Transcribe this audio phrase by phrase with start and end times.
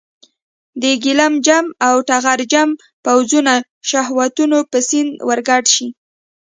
[0.81, 2.69] د ګیلم جم او ټغر جم
[3.05, 3.53] پوځونه
[3.89, 5.87] شهوتونو په سیند ورګډ شي.